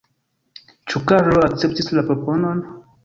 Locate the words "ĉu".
0.93-1.01